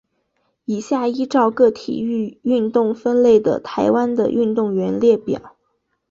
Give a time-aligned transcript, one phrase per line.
[0.65, 5.55] 以下依照各体育运动分类的台湾的运动员列表。